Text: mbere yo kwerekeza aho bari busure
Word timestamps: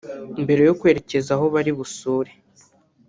mbere 0.43 0.61
yo 0.67 0.73
kwerekeza 0.79 1.29
aho 1.35 1.45
bari 1.53 1.71
busure 1.77 2.31